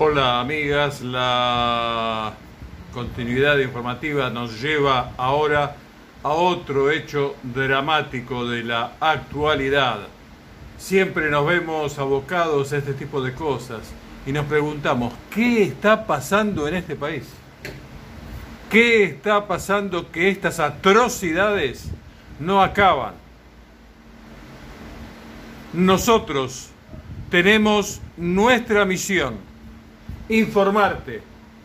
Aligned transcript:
Hola 0.00 0.38
amigas, 0.38 1.00
la 1.00 2.32
continuidad 2.94 3.58
informativa 3.58 4.30
nos 4.30 4.62
lleva 4.62 5.10
ahora 5.16 5.74
a 6.22 6.28
otro 6.28 6.92
hecho 6.92 7.34
dramático 7.42 8.46
de 8.46 8.62
la 8.62 8.92
actualidad. 9.00 10.06
Siempre 10.78 11.28
nos 11.30 11.44
vemos 11.44 11.98
abocados 11.98 12.72
a 12.72 12.76
este 12.76 12.94
tipo 12.94 13.20
de 13.20 13.34
cosas 13.34 13.92
y 14.24 14.30
nos 14.30 14.46
preguntamos, 14.46 15.12
¿qué 15.34 15.64
está 15.64 16.06
pasando 16.06 16.68
en 16.68 16.74
este 16.74 16.94
país? 16.94 17.24
¿Qué 18.70 19.02
está 19.02 19.48
pasando 19.48 20.12
que 20.12 20.28
estas 20.28 20.60
atrocidades 20.60 21.88
no 22.38 22.62
acaban? 22.62 23.14
Nosotros 25.72 26.68
tenemos 27.32 28.00
nuestra 28.16 28.84
misión, 28.84 29.47
informarte, 30.28 31.22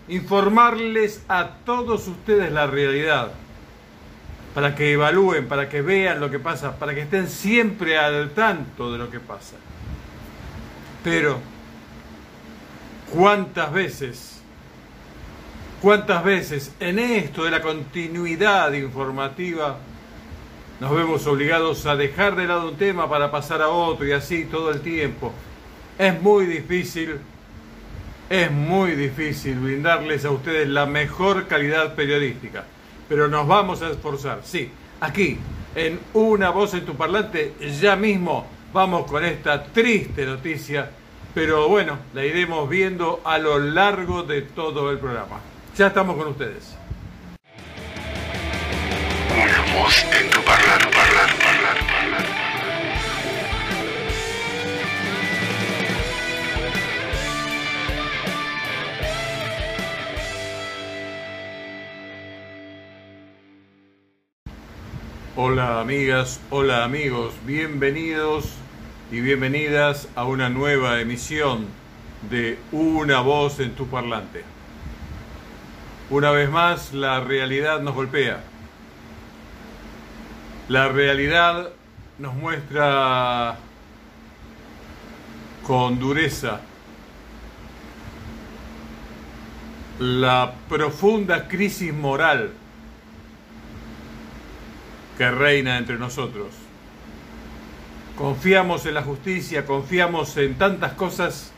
informarles 0.07 1.23
a 1.27 1.49
todos 1.65 2.07
ustedes 2.07 2.51
la 2.51 2.67
realidad, 2.67 3.31
para 4.53 4.75
que 4.75 4.93
evalúen, 4.93 5.47
para 5.47 5.67
que 5.67 5.81
vean 5.81 6.19
lo 6.19 6.29
que 6.29 6.39
pasa, 6.39 6.77
para 6.77 6.93
que 6.93 7.01
estén 7.01 7.27
siempre 7.27 7.97
al 7.97 8.31
tanto 8.31 8.91
de 8.91 8.99
lo 8.99 9.09
que 9.09 9.19
pasa. 9.19 9.55
Pero, 11.03 11.39
¿cuántas 13.11 13.73
veces, 13.73 14.41
cuántas 15.81 16.23
veces 16.23 16.71
en 16.79 16.99
esto 16.99 17.43
de 17.43 17.51
la 17.51 17.61
continuidad 17.61 18.71
informativa 18.73 19.77
nos 20.79 20.95
vemos 20.95 21.25
obligados 21.27 21.85
a 21.85 21.95
dejar 21.95 22.35
de 22.35 22.45
lado 22.45 22.69
un 22.69 22.77
tema 22.77 23.09
para 23.09 23.31
pasar 23.31 23.61
a 23.61 23.69
otro 23.69 24.05
y 24.05 24.11
así 24.11 24.45
todo 24.45 24.69
el 24.69 24.81
tiempo? 24.81 25.33
Es 25.97 26.21
muy 26.21 26.45
difícil, 26.45 27.19
es 28.29 28.51
muy 28.51 28.91
difícil 28.91 29.59
brindarles 29.59 30.25
a 30.25 30.31
ustedes 30.31 30.67
la 30.67 30.85
mejor 30.85 31.47
calidad 31.47 31.95
periodística, 31.95 32.65
pero 33.07 33.27
nos 33.27 33.47
vamos 33.47 33.81
a 33.81 33.89
esforzar, 33.89 34.41
sí, 34.43 34.71
aquí, 34.99 35.37
en 35.75 35.99
una 36.13 36.49
voz 36.49 36.73
en 36.73 36.85
tu 36.85 36.95
parlante, 36.95 37.53
ya 37.81 37.95
mismo 37.95 38.47
vamos 38.71 39.09
con 39.09 39.23
esta 39.23 39.63
triste 39.63 40.25
noticia, 40.25 40.89
pero 41.33 41.67
bueno, 41.67 41.97
la 42.13 42.25
iremos 42.25 42.69
viendo 42.69 43.21
a 43.23 43.37
lo 43.37 43.59
largo 43.59 44.23
de 44.23 44.43
todo 44.43 44.91
el 44.91 44.99
programa. 44.99 45.39
Ya 45.75 45.87
estamos 45.87 46.15
con 46.15 46.27
ustedes. 46.27 46.77
Hola 65.35 65.79
amigas, 65.79 66.39
hola 66.51 66.83
amigos, 66.83 67.33
bienvenidos 67.43 68.51
y 69.11 69.19
bienvenidas 69.19 70.07
a 70.13 70.25
una 70.25 70.47
nueva 70.49 71.01
emisión 71.01 71.65
de 72.29 72.59
Una 72.71 73.19
voz 73.21 73.59
en 73.59 73.73
tu 73.73 73.87
parlante. 73.87 74.43
Una 76.11 76.29
vez 76.29 76.51
más, 76.51 76.93
la 76.93 77.19
realidad 77.19 77.81
nos 77.81 77.95
golpea. 77.95 78.43
La 80.69 80.89
realidad 80.89 81.69
nos 82.19 82.35
muestra 82.35 83.57
con 85.65 85.97
dureza 85.97 86.61
la 89.97 90.53
profunda 90.69 91.47
crisis 91.47 91.91
moral 91.91 92.53
reina 95.31 95.77
entre 95.77 95.97
nosotros. 95.97 96.47
Confiamos 98.17 98.85
en 98.85 98.93
la 98.93 99.01
justicia, 99.01 99.65
confiamos 99.65 100.37
en 100.37 100.55
tantas 100.55 100.93
cosas, 100.93 101.51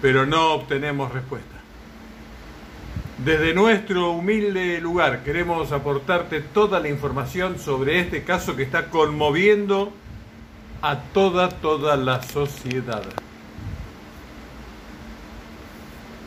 pero 0.00 0.26
no 0.26 0.54
obtenemos 0.54 1.12
respuesta. 1.12 1.48
Desde 3.24 3.54
nuestro 3.54 4.10
humilde 4.10 4.80
lugar 4.80 5.22
queremos 5.22 5.70
aportarte 5.70 6.40
toda 6.40 6.80
la 6.80 6.88
información 6.88 7.58
sobre 7.58 8.00
este 8.00 8.24
caso 8.24 8.56
que 8.56 8.64
está 8.64 8.88
conmoviendo 8.88 9.92
a 10.80 10.98
toda, 10.98 11.48
toda 11.48 11.96
la 11.96 12.22
sociedad. 12.22 13.04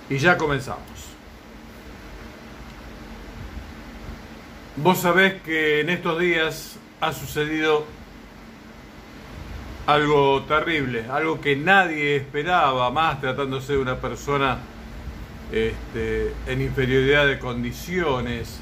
Y 0.09 0.17
ya 0.17 0.37
comenzamos. 0.37 0.94
Vos 4.77 4.97
sabés 4.97 5.41
que 5.41 5.79
en 5.79 5.89
estos 5.89 6.19
días 6.19 6.75
ha 6.99 7.13
sucedido 7.13 7.85
algo 9.87 10.43
terrible, 10.43 11.05
algo 11.09 11.39
que 11.39 11.55
nadie 11.55 12.17
esperaba, 12.17 12.91
más 12.91 13.21
tratándose 13.21 13.71
de 13.71 13.79
una 13.79 14.01
persona 14.01 14.57
este, 15.49 16.33
en 16.47 16.61
inferioridad 16.61 17.25
de 17.25 17.39
condiciones 17.39 18.59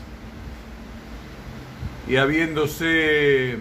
y 2.08 2.18
habiéndose, 2.18 3.58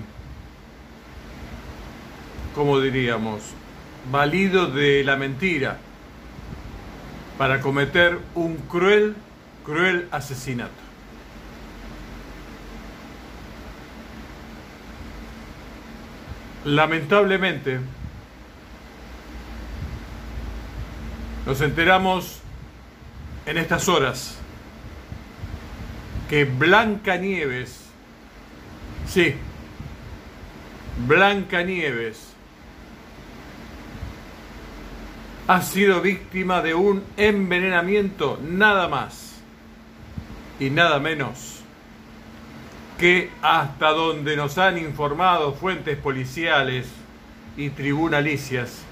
¿cómo 2.54 2.80
diríamos?, 2.80 3.40
valido 4.10 4.66
de 4.66 5.04
la 5.04 5.16
mentira 5.16 5.78
para 7.38 7.62
cometer 7.62 8.18
un 8.34 8.56
cruel, 8.56 9.14
cruel 9.64 10.06
asesinato. 10.10 10.81
Lamentablemente, 16.64 17.80
nos 21.44 21.60
enteramos 21.60 22.40
en 23.46 23.58
estas 23.58 23.88
horas 23.88 24.38
que 26.28 26.44
Blanca 26.44 27.16
Nieves, 27.16 27.80
sí, 29.08 29.34
Blanca 31.06 31.62
Nieves, 31.64 32.32
ha 35.48 35.60
sido 35.62 36.00
víctima 36.00 36.62
de 36.62 36.74
un 36.74 37.02
envenenamiento 37.16 38.38
nada 38.40 38.86
más 38.86 39.40
y 40.60 40.70
nada 40.70 41.00
menos 41.00 41.61
que 42.98 43.30
hasta 43.42 43.90
donde 43.90 44.36
nos 44.36 44.58
han 44.58 44.78
informado 44.78 45.54
fuentes 45.54 45.96
policiales 45.96 46.86
y 47.56 47.70
tribunalicias, 47.70 48.82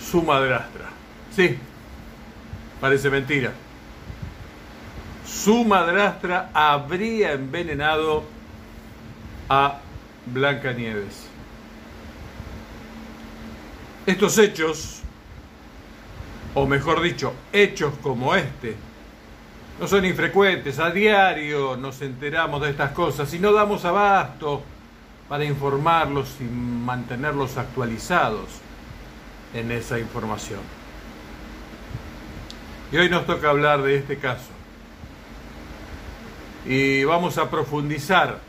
su 0.00 0.22
madrastra. 0.22 0.86
Sí, 1.34 1.56
parece 2.80 3.10
mentira. 3.10 3.52
Su 5.26 5.64
madrastra 5.64 6.50
habría 6.52 7.32
envenenado 7.32 8.24
a 9.48 9.78
Blanca 10.26 10.72
Nieves. 10.72 11.26
Estos 14.04 14.36
hechos, 14.38 15.00
o 16.54 16.66
mejor 16.66 17.00
dicho, 17.00 17.32
hechos 17.52 17.94
como 18.02 18.34
este, 18.34 18.74
no 19.80 19.88
son 19.88 20.04
infrecuentes, 20.04 20.78
a 20.78 20.90
diario 20.90 21.76
nos 21.76 22.00
enteramos 22.02 22.60
de 22.62 22.70
estas 22.70 22.92
cosas 22.92 23.32
y 23.34 23.38
no 23.38 23.52
damos 23.52 23.84
abasto 23.84 24.62
para 25.28 25.44
informarlos 25.44 26.36
y 26.40 26.44
mantenerlos 26.44 27.56
actualizados 27.56 28.46
en 29.54 29.70
esa 29.72 29.98
información. 29.98 30.60
Y 32.90 32.98
hoy 32.98 33.08
nos 33.08 33.24
toca 33.26 33.48
hablar 33.48 33.82
de 33.82 33.96
este 33.96 34.18
caso. 34.18 34.50
Y 36.66 37.04
vamos 37.04 37.38
a 37.38 37.50
profundizar 37.50 38.40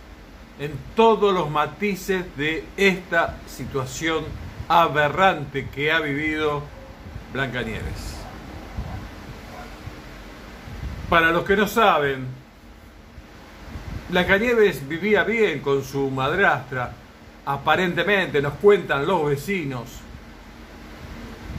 en 0.60 0.74
todos 0.96 1.34
los 1.34 1.50
matices 1.50 2.26
de 2.38 2.66
esta 2.78 3.38
situación 3.48 4.26
aberrante 4.68 5.68
que 5.70 5.92
ha 5.92 6.00
vivido 6.00 6.62
Blanca 7.32 7.64
Nieves. 7.64 8.13
Para 11.14 11.30
los 11.30 11.46
que 11.46 11.56
no 11.56 11.68
saben, 11.68 12.26
Blancanieves 14.10 14.88
vivía 14.88 15.24
bien 15.24 15.60
con 15.60 15.84
su 15.84 16.10
madrastra. 16.10 16.92
Aparentemente 17.46 18.42
nos 18.42 18.54
cuentan 18.54 19.06
los 19.06 19.24
vecinos 19.28 19.84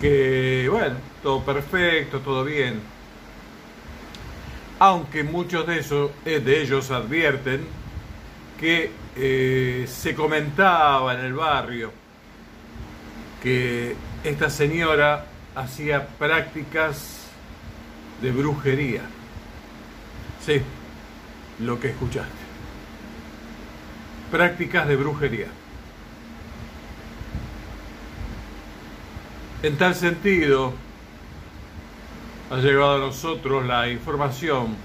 que, 0.00 0.68
bueno, 0.68 0.96
todo 1.22 1.40
perfecto, 1.44 2.18
todo 2.18 2.44
bien. 2.44 2.80
Aunque 4.80 5.22
muchos 5.22 5.64
de, 5.68 5.84
eh, 6.24 6.42
ellos 6.44 6.90
advierten 6.90 7.64
que 8.58 8.90
eh, 9.14 9.84
se 9.86 10.16
comentaba 10.16 11.14
en 11.14 11.20
el 11.20 11.32
barrio 11.32 11.92
que 13.40 13.94
esta 14.24 14.50
señora 14.50 15.26
hacía 15.54 16.08
prácticas 16.18 17.28
de 18.20 18.32
brujería. 18.32 19.02
Sí, 20.44 20.60
lo 21.60 21.80
que 21.80 21.88
escuchaste. 21.88 22.30
Prácticas 24.30 24.86
de 24.86 24.96
brujería. 24.96 25.46
En 29.62 29.78
tal 29.78 29.94
sentido, 29.94 30.74
ha 32.50 32.56
llegado 32.56 32.96
a 32.96 32.98
nosotros 32.98 33.64
la 33.64 33.88
información 33.88 34.76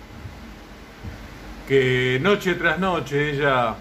que 1.68 2.20
noche 2.22 2.54
tras 2.54 2.80
noche 2.80 3.32
ella, 3.32 3.76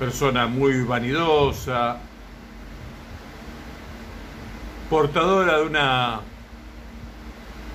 persona 0.00 0.48
muy 0.48 0.82
vanidosa, 0.82 1.98
portadora 4.90 5.58
de 5.58 5.66
una 5.66 6.20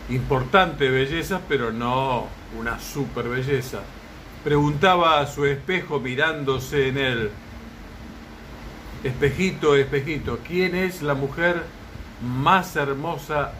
importante 0.09 0.89
belleza, 0.89 1.39
pero 1.47 1.71
no 1.71 2.34
una 2.59 2.79
super 2.79 3.27
belleza, 3.27 3.79
preguntaba 4.43 5.19
a 5.19 5.27
su 5.27 5.45
espejo 5.45 5.99
mirándose 5.99 6.89
en 6.89 6.97
él, 6.97 7.31
espejito, 9.03 9.75
espejito, 9.75 10.39
¿quién 10.45 10.75
es 10.75 11.01
la 11.01 11.13
mujer 11.13 11.63
más 12.21 12.75
hermosa 12.75 13.51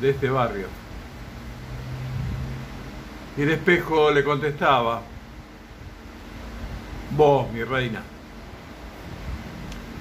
de 0.00 0.10
este 0.10 0.30
barrio? 0.30 0.66
Y 3.36 3.42
el 3.42 3.50
espejo 3.50 4.10
le 4.10 4.24
contestaba, 4.24 5.02
vos, 7.12 7.50
mi 7.52 7.62
reina. 7.62 8.02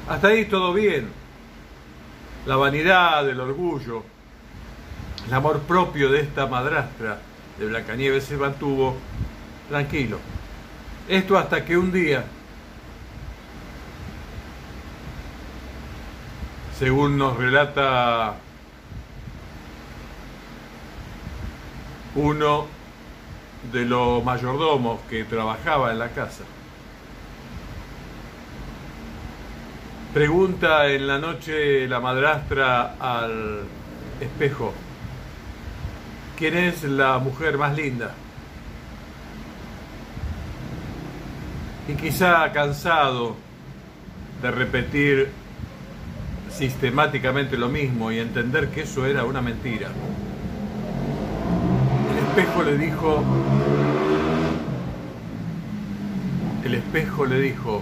Hasta 0.09 0.29
ahí 0.29 0.45
todo 0.45 0.73
bien. 0.73 1.09
La 2.45 2.55
vanidad, 2.55 3.27
el 3.29 3.39
orgullo, 3.39 4.03
el 5.27 5.33
amor 5.33 5.59
propio 5.61 6.09
de 6.09 6.21
esta 6.21 6.47
madrastra 6.47 7.19
de 7.59 7.65
Blancanieves 7.65 8.25
se 8.25 8.38
mantuvo 8.38 8.95
tranquilo. 9.69 10.19
Esto 11.07 11.38
hasta 11.38 11.63
que 11.63 11.77
un 11.77 11.92
día, 11.92 12.24
según 16.77 17.18
nos 17.18 17.38
relata 17.38 18.36
uno 22.15 22.68
de 23.71 23.86
los 23.86 24.24
mayordomos 24.24 25.00
que 25.09 25.24
trabajaba 25.24 25.92
en 25.92 26.00
la 26.00 26.09
casa, 26.09 26.44
pregunta 30.13 30.88
en 30.88 31.07
la 31.07 31.19
noche 31.19 31.88
la 31.88 32.00
madrastra 32.00 32.95
al 33.00 33.62
espejo, 34.19 34.74
¿quién 36.37 36.55
es 36.55 36.83
la 36.83 37.17
mujer 37.17 37.57
más 37.57 37.75
linda? 37.75 38.13
Y 41.87 41.93
quizá 41.93 42.51
cansado 42.51 43.35
de 44.41 44.51
repetir 44.51 45.31
sistemáticamente 46.51 47.57
lo 47.57 47.69
mismo 47.69 48.11
y 48.11 48.19
entender 48.19 48.69
que 48.69 48.81
eso 48.81 49.05
era 49.05 49.23
una 49.23 49.41
mentira. 49.41 49.89
El 52.11 52.27
espejo 52.27 52.63
le 52.63 52.77
dijo, 52.77 53.23
el 56.63 56.75
espejo 56.75 57.25
le 57.25 57.39
dijo, 57.39 57.81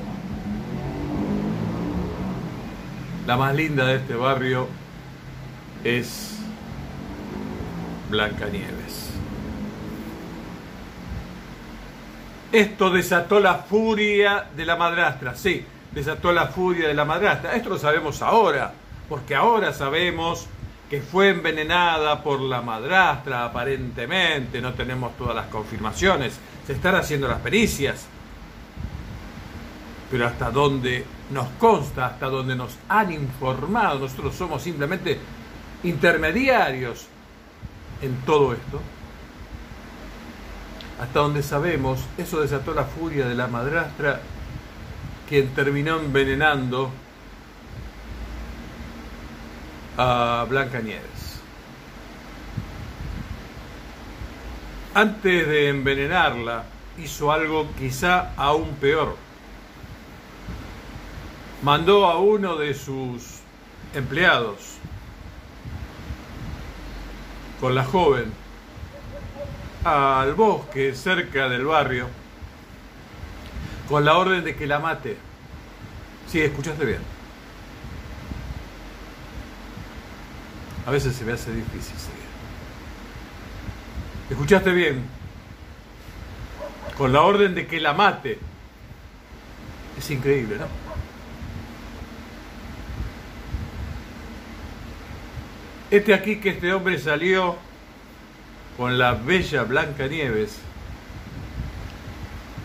la 3.27 3.35
más 3.37 3.53
linda 3.55 3.85
de 3.85 3.95
este 3.95 4.15
barrio 4.15 4.67
es 5.83 6.34
Blancanieves. 8.15 9.09
Esto 12.49 12.89
desató 12.89 13.41
la 13.41 13.55
furia 13.55 14.47
de 14.55 14.65
la 14.65 14.77
madrastra, 14.77 15.35
sí, 15.35 15.65
desató 15.91 16.31
la 16.31 16.47
furia 16.47 16.87
de 16.87 16.93
la 16.93 17.03
madrastra. 17.03 17.55
Esto 17.55 17.69
lo 17.69 17.77
sabemos 17.77 18.21
ahora, 18.21 18.73
porque 19.09 19.35
ahora 19.35 19.73
sabemos 19.73 20.47
que 20.89 21.01
fue 21.01 21.29
envenenada 21.29 22.23
por 22.23 22.39
la 22.39 22.61
madrastra, 22.61 23.43
aparentemente, 23.43 24.61
no 24.61 24.73
tenemos 24.73 25.17
todas 25.17 25.35
las 25.35 25.47
confirmaciones, 25.47 26.39
se 26.65 26.73
están 26.73 26.95
haciendo 26.95 27.27
las 27.27 27.41
pericias, 27.41 28.05
pero 30.09 30.25
hasta 30.25 30.49
donde 30.51 31.03
nos 31.31 31.49
consta, 31.59 32.05
hasta 32.05 32.27
donde 32.27 32.55
nos 32.55 32.77
han 32.87 33.11
informado, 33.11 33.99
nosotros 33.99 34.33
somos 34.33 34.61
simplemente 34.61 35.19
intermediarios 35.83 37.09
en 38.01 38.15
todo 38.21 38.53
esto, 38.53 38.81
hasta 40.99 41.19
donde 41.19 41.43
sabemos, 41.43 41.99
eso 42.17 42.41
desató 42.41 42.73
la 42.73 42.85
furia 42.85 43.27
de 43.27 43.35
la 43.35 43.47
madrastra, 43.47 44.21
quien 45.27 45.49
terminó 45.49 45.99
envenenando 45.99 46.91
a 49.97 50.45
Blanca 50.49 50.79
Nieves. 50.79 51.39
Antes 54.93 55.47
de 55.47 55.69
envenenarla, 55.69 56.63
hizo 56.97 57.31
algo 57.31 57.67
quizá 57.77 58.33
aún 58.37 58.75
peor. 58.79 59.17
Mandó 61.63 62.05
a 62.05 62.19
uno 62.19 62.55
de 62.55 62.73
sus 62.73 63.39
empleados 63.93 64.77
con 67.59 67.75
la 67.75 67.83
joven 67.83 68.33
al 69.83 70.33
bosque 70.33 70.95
cerca 70.95 71.47
del 71.47 71.65
barrio 71.65 72.07
con 73.87 74.03
la 74.03 74.17
orden 74.17 74.43
de 74.43 74.55
que 74.55 74.67
la 74.67 74.79
mate. 74.79 75.17
Sí, 76.27 76.41
escuchaste 76.41 76.85
bien. 76.85 76.99
A 80.85 80.91
veces 80.91 81.15
se 81.15 81.23
me 81.23 81.33
hace 81.33 81.51
difícil 81.51 81.97
seguir. 81.97 82.25
Escuchaste 84.29 84.71
bien. 84.71 85.03
Con 86.97 87.13
la 87.13 87.21
orden 87.21 87.55
de 87.55 87.67
que 87.67 87.79
la 87.79 87.93
mate. 87.93 88.39
Es 89.97 90.09
increíble, 90.11 90.57
¿no? 90.57 90.84
Este 95.95 96.13
aquí 96.13 96.41
que 96.41 96.49
este 96.49 96.73
hombre 96.73 96.99
salió 96.99 97.55
con 98.75 98.97
la 98.97 99.13
bella 99.13 99.63
Blanca 99.63 100.07
Nieves 100.07 100.57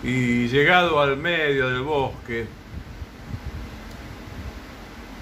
y 0.03 0.49
llegado 0.49 1.01
al 1.01 1.17
medio 1.17 1.69
del 1.69 1.83
bosque, 1.83 2.49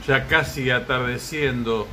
ya 0.07 0.27
casi 0.27 0.71
atardeciendo, 0.71 1.87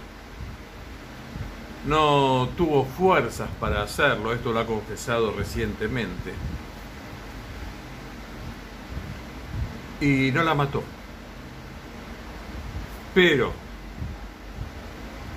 no 1.86 2.48
tuvo 2.56 2.86
fuerzas 2.86 3.50
para 3.60 3.84
hacerlo, 3.84 4.32
esto 4.32 4.54
lo 4.54 4.62
ha 4.62 4.66
confesado 4.66 5.34
recientemente, 5.34 6.32
y 10.00 10.32
no 10.32 10.44
la 10.44 10.56
mató. 10.56 10.82
Pero, 13.14 13.65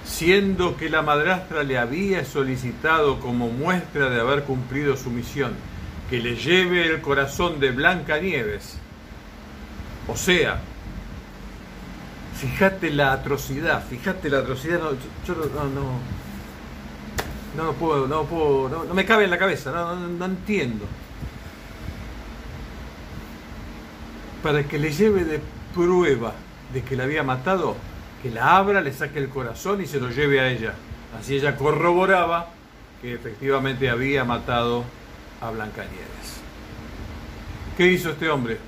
siendo 0.08 0.76
que 0.76 0.88
la 0.88 1.02
madrastra 1.02 1.62
le 1.62 1.78
había 1.78 2.24
solicitado 2.24 3.20
como 3.20 3.48
muestra 3.48 4.08
de 4.08 4.20
haber 4.20 4.44
cumplido 4.44 4.96
su 4.96 5.10
misión, 5.10 5.52
que 6.08 6.18
le 6.18 6.34
lleve 6.34 6.86
el 6.86 7.00
corazón 7.02 7.60
de 7.60 7.70
Blanca 7.70 8.18
Nieves. 8.18 8.78
O 10.08 10.16
sea, 10.16 10.60
fíjate 12.40 12.90
la 12.90 13.12
atrocidad, 13.12 13.84
fíjate 13.86 14.30
la 14.30 14.38
atrocidad, 14.38 14.80
no, 14.80 14.92
yo, 15.26 15.34
no, 15.34 15.64
no, 15.64 16.00
no, 17.56 17.64
no 17.64 17.72
puedo, 17.74 18.08
no 18.08 18.24
puedo, 18.24 18.68
no, 18.70 18.84
no, 18.84 18.94
me 18.94 19.04
cabe 19.04 19.24
en 19.24 19.30
la 19.30 19.38
cabeza, 19.38 19.70
no, 19.70 19.94
no 19.94 20.24
entiendo. 20.24 20.86
Para 24.42 24.64
que 24.64 24.78
le 24.78 24.90
lleve 24.90 25.24
de 25.24 25.40
prueba 25.74 26.32
de 26.72 26.82
que 26.82 26.96
la 26.96 27.04
había 27.04 27.22
matado, 27.22 27.76
que 28.22 28.30
la 28.30 28.56
abra, 28.56 28.80
le 28.80 28.92
saque 28.92 29.18
el 29.18 29.28
corazón 29.28 29.80
y 29.82 29.86
se 29.86 30.00
lo 30.00 30.10
lleve 30.10 30.40
a 30.40 30.48
ella. 30.48 30.74
Así 31.18 31.36
ella 31.36 31.56
corroboraba 31.56 32.50
que 33.00 33.14
efectivamente 33.14 33.88
había 33.88 34.24
matado 34.24 34.84
a 35.40 35.50
Blancanieves. 35.50 36.40
¿Qué 37.76 37.86
hizo 37.92 38.10
este 38.10 38.28
hombre? 38.28 38.58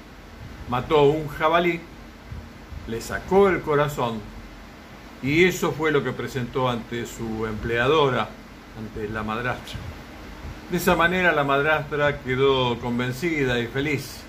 Mató 0.68 1.02
un 1.02 1.26
jabalí, 1.28 1.80
le 2.86 3.00
sacó 3.00 3.48
el 3.48 3.60
corazón 3.60 4.20
y 5.22 5.44
eso 5.44 5.72
fue 5.72 5.90
lo 5.90 6.02
que 6.02 6.12
presentó 6.12 6.68
ante 6.68 7.04
su 7.06 7.44
empleadora, 7.46 8.28
ante 8.78 9.08
la 9.08 9.22
madrastra. 9.22 9.78
De 10.70 10.76
esa 10.76 10.94
manera 10.94 11.32
la 11.32 11.42
madrastra 11.42 12.20
quedó 12.20 12.78
convencida 12.78 13.58
y 13.58 13.66
feliz 13.66 14.20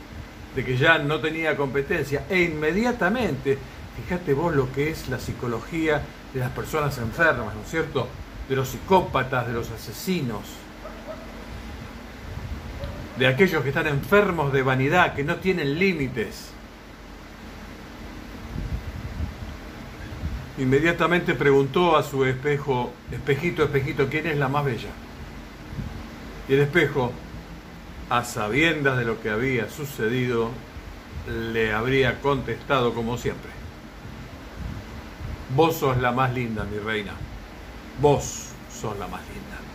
de 0.55 0.65
que 0.65 0.75
ya 0.75 0.97
no 0.97 1.19
tenía 1.19 1.55
competencia 1.55 2.25
e 2.29 2.41
inmediatamente, 2.41 3.57
fíjate 3.97 4.33
vos 4.33 4.55
lo 4.55 4.71
que 4.71 4.89
es 4.89 5.09
la 5.09 5.19
psicología 5.19 6.01
de 6.33 6.39
las 6.39 6.51
personas 6.51 6.97
enfermas, 6.97 7.53
¿no 7.53 7.61
es 7.61 7.69
cierto? 7.69 8.07
De 8.47 8.55
los 8.55 8.69
psicópatas, 8.69 9.47
de 9.47 9.53
los 9.53 9.69
asesinos, 9.71 10.41
de 13.17 13.27
aquellos 13.27 13.61
que 13.63 13.69
están 13.69 13.87
enfermos 13.87 14.51
de 14.53 14.63
vanidad, 14.63 15.13
que 15.13 15.23
no 15.23 15.35
tienen 15.35 15.77
límites. 15.77 16.49
Inmediatamente 20.57 21.33
preguntó 21.33 21.97
a 21.97 22.03
su 22.03 22.25
espejo, 22.25 22.91
espejito, 23.11 23.63
espejito, 23.63 24.07
¿quién 24.09 24.27
es 24.27 24.37
la 24.37 24.47
más 24.47 24.65
bella? 24.65 24.89
Y 26.47 26.53
el 26.53 26.61
espejo, 26.61 27.11
a 28.09 28.23
sabiendas 28.23 28.97
de 28.97 29.05
lo 29.05 29.21
que 29.21 29.29
había 29.29 29.69
sucedido, 29.69 30.49
le 31.27 31.73
habría 31.73 32.19
contestado 32.21 32.93
como 32.93 33.17
siempre. 33.17 33.50
Vos 35.57 35.77
sos 35.79 35.97
la 35.97 36.11
más 36.11 36.33
linda, 36.33 36.63
mi 36.65 36.79
reina. 36.79 37.21
Vos 37.95 38.63
sos 38.67 38.97
la 38.97 39.07
más 39.07 39.27
linda. 39.27 39.67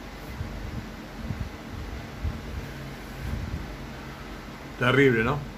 Terrible, 4.76 5.22
¿no? 5.24 5.52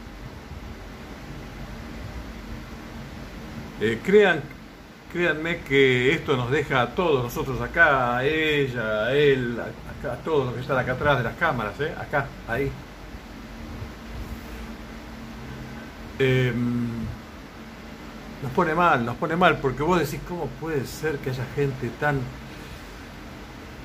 Eh, 3.79 4.01
crean, 4.03 4.43
créanme 5.09 5.63
que 5.63 6.13
esto 6.13 6.37
nos 6.37 6.51
deja 6.51 6.83
a 6.83 6.95
todos 6.95 7.23
nosotros 7.25 7.61
acá, 7.61 8.17
a 8.19 8.25
ella, 8.25 9.05
a 9.07 9.15
él, 9.15 9.59
a, 9.61 10.13
a 10.13 10.23
todos 10.23 10.47
los 10.47 10.55
que 10.55 10.61
están 10.63 10.79
acá 10.79 10.93
atrás 10.93 11.19
de 11.19 11.25
las 11.25 11.37
cámaras, 11.37 11.79
¿eh? 11.81 11.95
acá, 11.97 12.41
ahí. 12.47 12.83
Eh, 16.19 16.53
nos 18.43 18.53
pone 18.53 18.75
mal, 18.75 19.05
nos 19.05 19.17
pone 19.17 19.37
mal, 19.37 19.59
porque 19.59 19.83
vos 19.83 19.99
decís, 19.99 20.21
¿cómo 20.29 20.47
puede 20.61 20.87
ser 20.87 21.19
que 21.19 21.31
haya 21.31 21.45
gente 21.55 21.91
tan, 22.01 22.21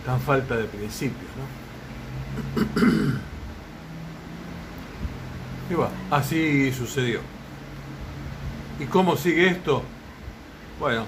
tan 0.06 0.20
falta 0.20 0.56
de 0.56 0.66
principios, 0.66 1.32
¿no? 1.38 3.24
Y 5.70 5.76
bueno, 5.76 5.94
así 6.12 6.74
sucedió. 6.74 7.22
¿Y 8.80 8.86
cómo 8.86 9.16
sigue 9.16 9.48
esto? 9.48 9.82
Bueno, 10.78 11.06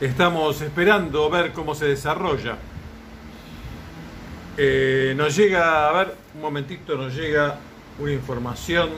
estamos 0.00 0.60
esperando 0.60 1.30
ver 1.30 1.52
cómo 1.52 1.76
se 1.76 1.86
desarrolla. 1.86 2.56
Eh, 4.56 5.14
nos 5.16 5.36
llega, 5.36 5.88
a 5.88 5.92
ver, 5.92 6.16
un 6.34 6.40
momentito, 6.40 6.96
nos 6.96 7.14
llega 7.14 7.56
una 7.98 8.12
información 8.12 8.90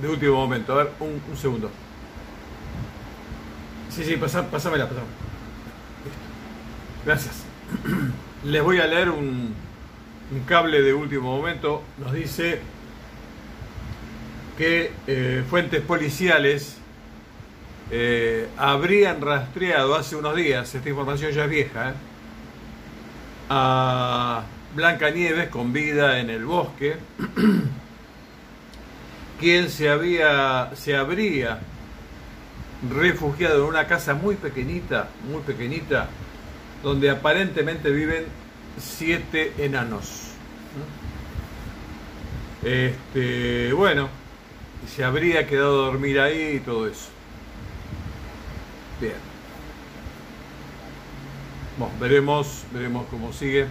de 0.00 0.08
último 0.08 0.36
momento. 0.36 0.72
A 0.72 0.84
ver, 0.84 0.92
un, 1.00 1.20
un 1.30 1.36
segundo. 1.36 1.70
Sí, 3.90 4.04
sí, 4.04 4.16
pasá, 4.16 4.48
pasámela, 4.50 4.84
pasámela. 4.84 5.12
Gracias. 7.04 7.44
Les 8.44 8.62
voy 8.62 8.78
a 8.78 8.86
leer 8.86 9.10
un, 9.10 9.54
un 10.32 10.40
cable 10.46 10.82
de 10.82 10.92
último 10.92 11.36
momento. 11.36 11.82
Nos 11.98 12.12
dice 12.12 12.60
que 14.56 14.92
eh, 15.06 15.44
fuentes 15.48 15.82
policiales 15.82 16.78
eh, 17.90 18.48
habrían 18.56 19.20
rastreado 19.20 19.94
hace 19.94 20.16
unos 20.16 20.34
días, 20.34 20.74
esta 20.74 20.88
información 20.88 21.30
ya 21.32 21.44
es 21.44 21.50
vieja, 21.50 21.90
eh, 21.90 21.94
a 23.50 24.42
Blanca 24.74 25.10
Nieves 25.10 25.48
con 25.48 25.72
vida 25.72 26.18
en 26.18 26.30
el 26.30 26.44
bosque, 26.44 26.96
quien 29.38 29.70
se 29.70 29.88
había, 29.88 30.70
se 30.74 30.96
habría 30.96 31.60
refugiado 32.90 33.62
en 33.62 33.68
una 33.68 33.86
casa 33.86 34.14
muy 34.14 34.36
pequeñita, 34.36 35.08
muy 35.30 35.42
pequeñita, 35.42 36.08
donde 36.82 37.10
aparentemente 37.10 37.90
viven 37.90 38.24
siete 38.78 39.52
enanos. 39.58 40.32
Este, 42.62 43.72
bueno, 43.72 44.08
se 44.94 45.04
habría 45.04 45.46
quedado 45.46 45.82
a 45.82 45.86
dormir 45.86 46.20
ahí 46.20 46.56
y 46.56 46.60
todo 46.60 46.86
eso. 46.86 47.08
Bien. 49.00 49.14
Bueno, 51.78 51.94
veremos, 52.00 52.64
veremos 52.72 53.06
cómo 53.10 53.32
sigue. 53.32 53.66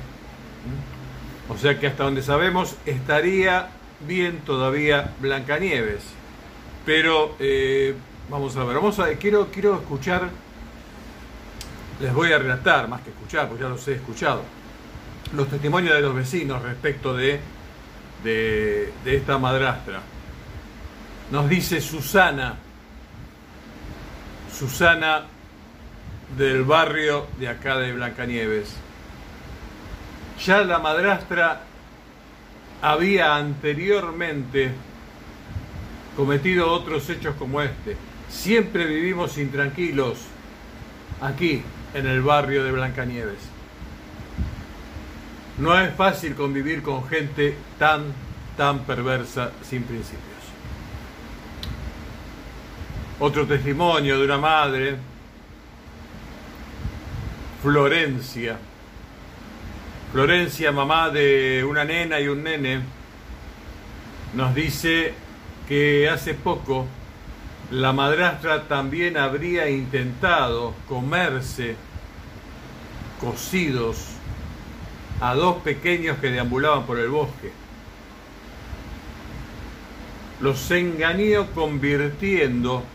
O 1.50 1.57
sea 1.57 1.79
que 1.79 1.88
hasta 1.88 2.03
donde 2.03 2.22
sabemos 2.22 2.75
estaría 2.86 3.69
bien 4.07 4.39
todavía 4.39 5.13
Blancanieves. 5.19 6.03
Pero 6.85 7.35
eh, 7.39 7.95
vamos 8.29 8.55
a 8.57 8.63
ver, 8.63 8.75
vamos 8.75 9.00
a 9.00 9.07
quiero, 9.15 9.47
quiero 9.51 9.75
escuchar, 9.75 10.29
les 12.00 12.13
voy 12.13 12.31
a 12.31 12.38
relatar, 12.38 12.88
más 12.88 13.01
que 13.01 13.09
escuchar, 13.09 13.47
porque 13.47 13.63
ya 13.63 13.69
los 13.69 13.88
he 13.88 13.93
escuchado, 13.95 14.43
los 15.33 15.47
testimonios 15.50 15.95
de 15.95 16.01
los 16.01 16.13
vecinos 16.13 16.62
respecto 16.62 17.15
de, 17.15 17.39
de, 18.24 18.93
de 19.03 19.15
esta 19.15 19.38
madrastra. 19.38 20.01
Nos 21.31 21.50
dice 21.50 21.81
Susana, 21.81 22.55
Susana 24.55 25.24
del 26.38 26.63
barrio 26.63 27.27
de 27.39 27.47
acá 27.47 27.77
de 27.77 27.93
Blancanieves. 27.93 28.75
Ya 30.45 30.62
la 30.62 30.79
madrastra 30.79 31.62
había 32.86 33.36
anteriormente 33.36 34.72
cometido 36.15 36.72
otros 36.72 37.10
hechos 37.10 37.36
como 37.36 37.60
este. 37.60 37.98
Siempre 38.30 38.86
vivimos 38.86 39.39
intranquilos 39.39 40.20
aquí 41.20 41.63
en 41.96 42.06
el 42.06 42.22
barrio 42.22 42.63
de 42.63 42.72
Blancanieves. 42.72 43.39
No 45.58 45.80
es 45.80 45.96
fácil 45.96 46.36
convivir 46.36 46.84
con 46.84 47.08
gente 47.08 47.58
tan, 47.80 48.04
tan 48.56 48.82
perversa 48.82 49.51
sin 49.68 49.82
principios. 49.82 50.22
Otro 53.20 53.48
testimonio 53.48 54.20
de 54.20 54.25
una 54.25 54.38
madre, 54.38 54.96
Florencia. 57.63 58.60
Florencia, 60.15 60.72
mamá 60.72 61.10
de 61.10 61.65
una 61.65 61.84
nena 61.84 62.22
y 62.22 62.29
un 62.29 62.41
nene, 62.41 62.79
nos 64.34 64.55
dice 64.55 65.13
que 65.67 66.07
hace 66.07 66.34
poco 66.34 66.86
la 67.69 67.91
madrastra 67.91 68.65
también 68.69 69.17
habría 69.17 69.69
intentado 69.69 70.74
comerse 70.88 71.75
cocidos 73.19 74.12
a 75.19 75.36
dos 75.36 75.57
pequeños 75.57 76.17
que 76.19 76.31
deambulaban 76.31 76.86
por 76.86 76.98
el 76.98 77.10
bosque. 77.10 77.51
Los 80.39 80.72
engañó 80.72 81.48
convirtiendo 81.48 82.86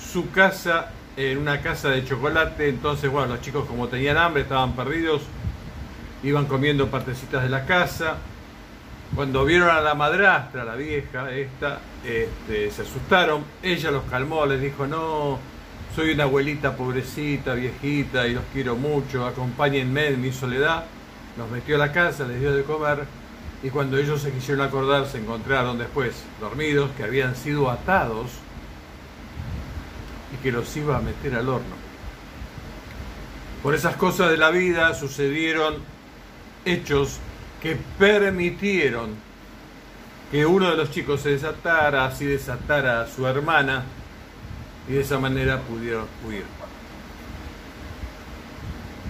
su 0.00 0.30
casa 0.30 0.92
en 1.18 1.36
una 1.36 1.60
casa 1.60 1.90
de 1.90 2.06
chocolate. 2.06 2.70
Entonces, 2.70 3.10
bueno, 3.10 3.34
los 3.34 3.42
chicos 3.42 3.66
como 3.66 3.88
tenían 3.88 4.16
hambre, 4.16 4.44
estaban 4.44 4.72
perdidos, 4.72 5.20
iban 6.24 6.46
comiendo 6.46 6.88
partecitas 6.88 7.42
de 7.42 7.48
la 7.48 7.66
casa. 7.66 8.16
Cuando 9.14 9.44
vieron 9.44 9.68
a 9.68 9.80
la 9.80 9.94
madrastra, 9.94 10.64
la 10.64 10.74
vieja, 10.74 11.30
esta, 11.30 11.78
este, 12.04 12.70
se 12.70 12.82
asustaron. 12.82 13.44
Ella 13.62 13.90
los 13.90 14.04
calmó, 14.04 14.44
les 14.46 14.60
dijo, 14.60 14.86
no, 14.86 15.38
soy 15.94 16.12
una 16.12 16.24
abuelita 16.24 16.76
pobrecita, 16.76 17.54
viejita, 17.54 18.26
y 18.26 18.34
los 18.34 18.42
quiero 18.52 18.74
mucho, 18.74 19.26
acompáñenme 19.26 20.08
en 20.08 20.20
mi 20.20 20.32
soledad. 20.32 20.84
Los 21.36 21.48
metió 21.50 21.76
a 21.76 21.78
la 21.78 21.92
casa, 21.92 22.26
les 22.26 22.40
dio 22.40 22.54
de 22.54 22.64
comer, 22.64 23.04
y 23.62 23.70
cuando 23.70 23.98
ellos 23.98 24.22
se 24.22 24.32
quisieron 24.32 24.66
acordar, 24.66 25.06
se 25.06 25.18
encontraron 25.18 25.78
después 25.78 26.14
dormidos, 26.40 26.90
que 26.96 27.04
habían 27.04 27.36
sido 27.36 27.70
atados 27.70 28.30
y 30.32 30.42
que 30.42 30.50
los 30.50 30.76
iba 30.76 30.96
a 30.96 31.00
meter 31.00 31.34
al 31.36 31.48
horno. 31.48 31.84
Por 33.62 33.74
esas 33.74 33.96
cosas 33.96 34.30
de 34.30 34.36
la 34.36 34.50
vida 34.50 34.94
sucedieron 34.94 35.93
hechos 36.64 37.18
que 37.62 37.76
permitieron 37.98 39.10
que 40.30 40.44
uno 40.44 40.70
de 40.70 40.76
los 40.76 40.90
chicos 40.90 41.20
se 41.20 41.30
desatara, 41.30 42.06
así 42.06 42.24
desatara 42.24 43.02
a 43.02 43.06
su 43.06 43.26
hermana 43.26 43.84
y 44.88 44.92
de 44.92 45.00
esa 45.00 45.18
manera 45.18 45.60
pudieron 45.60 46.06
huir. 46.26 46.44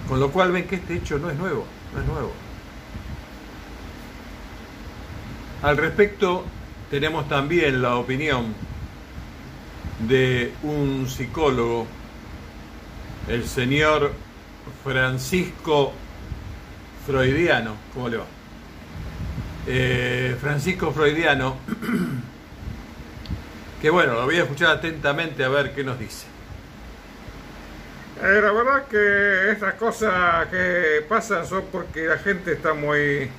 Con 0.07 0.19
lo 0.19 0.29
cual 0.31 0.51
ven 0.51 0.67
que 0.67 0.75
este 0.75 0.95
hecho 0.95 1.17
no 1.17 1.29
es 1.29 1.37
nuevo, 1.37 1.65
no 1.93 2.01
es 2.01 2.07
nuevo. 2.07 2.31
Al 5.63 5.77
respecto, 5.77 6.45
tenemos 6.91 7.27
también 7.27 7.81
la 7.81 7.95
opinión 7.95 8.53
de 10.07 10.53
un 10.61 11.07
psicólogo, 11.09 11.87
el 13.27 13.45
señor 13.47 14.13
Francisco 14.83 15.93
Freudiano. 17.05 17.75
¿Cómo 17.93 18.09
le 18.09 18.17
va? 18.17 18.25
Eh, 19.67 20.35
Francisco 20.39 20.91
Freudiano, 20.91 21.57
que 23.81 23.89
bueno, 23.89 24.13
lo 24.13 24.25
voy 24.25 24.37
a 24.37 24.43
escuchar 24.43 24.77
atentamente 24.77 25.43
a 25.43 25.49
ver 25.49 25.73
qué 25.73 25.83
nos 25.83 25.97
dice. 25.97 26.27
Eh, 28.21 28.39
la 28.41 28.51
verdad 28.51 28.85
que 28.87 29.51
estas 29.51 29.73
cosas 29.73 30.47
que 30.47 31.03
pasan 31.09 31.45
son 31.45 31.63
porque 31.71 32.05
la 32.05 32.17
gente 32.17 32.53
está 32.53 32.73
muy... 32.73 33.29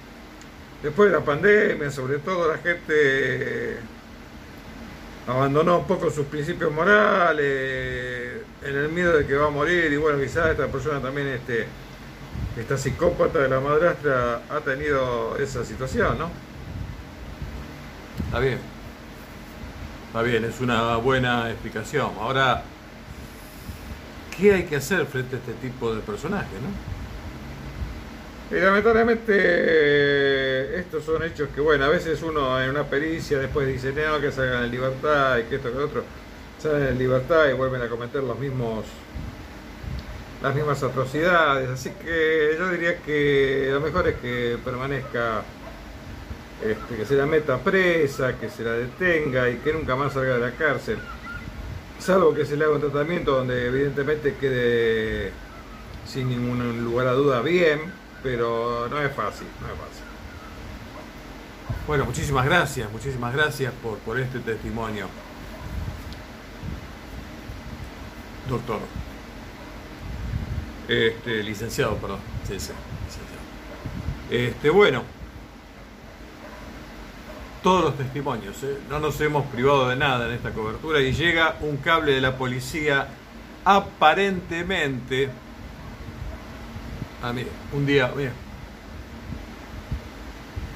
Después 0.83 1.11
de 1.11 1.19
la 1.19 1.25
pandemia, 1.25 1.91
sobre 1.91 2.19
todo, 2.19 2.53
la 2.53 2.59
gente 2.59 3.79
abandonó 5.27 5.79
un 5.79 5.87
poco 5.87 6.11
sus 6.11 6.27
principios 6.27 6.73
morales, 6.73 8.43
en 8.63 8.77
el 8.77 8.89
miedo 8.91 9.17
de 9.17 9.27
que 9.27 9.35
va 9.35 9.47
a 9.47 9.51
morir, 9.51 9.93
y 9.93 9.97
bueno, 9.97 10.21
quizás 10.21 10.51
esta 10.51 10.67
persona 10.67 11.01
también, 11.01 11.29
este, 11.29 11.67
esta 12.59 12.79
psicópata 12.79 13.41
de 13.41 13.49
la 13.49 13.61
madrastra, 13.61 14.43
ha 14.49 14.61
tenido 14.61 15.37
esa 15.39 15.65
situación, 15.65 16.19
¿no? 16.19 16.31
Está 18.27 18.39
bien. 18.41 18.59
Está 20.07 20.23
bien, 20.23 20.45
es 20.45 20.61
una 20.61 20.97
buena 20.97 21.51
explicación. 21.51 22.11
Ahora, 22.19 22.63
¿qué 24.37 24.55
hay 24.55 24.65
que 24.65 24.77
hacer 24.77 25.07
frente 25.07 25.37
a 25.37 25.39
este 25.39 25.53
tipo 25.55 25.95
de 25.95 26.01
personajes, 26.01 26.59
no? 26.63 26.97
Y 28.57 28.61
lamentablemente 28.61 30.79
estos 30.79 31.05
son 31.05 31.23
hechos 31.25 31.49
que, 31.55 31.61
bueno, 31.61 31.85
a 31.85 31.89
veces 31.89 32.23
uno 32.23 32.63
en 32.63 32.71
una 32.71 32.85
pericia 32.85 33.39
después 33.39 33.67
dice, 33.67 33.93
no, 33.93 34.21
que 34.21 34.31
salgan 34.31 34.65
en 34.65 34.71
libertad 34.71 35.39
y 35.39 35.45
que 35.45 35.57
esto 35.57 35.73
que 35.73 35.79
otro, 35.79 36.05
salen 36.63 36.89
en 36.89 36.99
libertad 36.99 37.49
y 37.51 37.55
vuelven 37.55 37.83
a 37.83 37.89
cometer 37.89 38.23
los 38.23 38.39
mismos 38.39 38.85
las 40.47 40.55
mismas 40.55 40.83
atrocidades. 40.83 41.69
Así 41.71 41.91
que 41.91 42.57
yo 42.59 42.71
diría 42.71 42.99
que 42.99 43.69
lo 43.73 43.81
mejor 43.81 44.07
es 44.09 44.15
que 44.17 44.59
permanezca, 44.65 45.43
este, 46.65 46.97
que 46.97 47.05
se 47.05 47.15
la 47.17 47.27
meta 47.27 47.59
presa, 47.59 48.39
que 48.39 48.49
se 48.49 48.63
la 48.63 48.73
detenga 48.73 49.51
y 49.51 49.57
que 49.57 49.73
nunca 49.73 49.97
más 49.97 50.13
salga 50.13 50.35
de 50.35 50.41
la 50.41 50.53
cárcel. 50.53 50.99
Salvo 51.99 52.35
que 52.35 52.45
se 52.45 52.57
le 52.57 52.65
haga 52.65 52.75
un 52.75 52.81
tratamiento 52.81 53.33
donde 53.33 53.67
evidentemente 53.67 54.35
quede 54.35 55.33
sin 56.07 56.29
ningún 56.29 56.85
lugar 56.85 57.09
a 57.09 57.13
duda 57.13 57.41
bien 57.41 58.07
pero 58.23 58.89
no 58.89 59.01
es 59.01 59.15
fácil, 59.15 59.47
no 59.61 59.67
es 59.69 59.79
fácil. 59.79 60.05
Bueno, 61.87 62.05
muchísimas 62.05 62.45
gracias, 62.45 62.91
muchísimas 62.91 63.33
gracias 63.33 63.73
por, 63.81 63.99
por 63.99 64.19
este 64.19 64.41
testimonio. 64.41 65.07
Doctor. 68.49 68.81
Este, 70.89 71.43
licenciado, 71.43 71.97
perdón. 71.97 72.19
Sí, 72.47 72.61
sí, 72.61 72.73
licenciado. 73.05 73.41
Este, 74.31 74.71
bueno. 74.71 75.03
Todos 77.63 77.85
los 77.85 77.97
testimonios, 77.97 78.63
¿eh? 78.63 78.79
no 78.89 79.01
nos 79.01 79.21
hemos 79.21 79.45
privado 79.47 79.89
de 79.89 79.97
nada 79.97 80.29
en 80.29 80.35
esta 80.35 80.53
cobertura 80.53 81.01
y 81.01 81.13
llega 81.13 81.57
un 81.63 81.79
cable 81.79 82.13
de 82.13 82.21
la 82.21 82.37
policía 82.37 83.09
aparentemente 83.65 85.31
Ah, 87.23 87.33
mire, 87.33 87.49
un 87.73 87.87
día, 87.87 88.13
mire. 88.15 88.31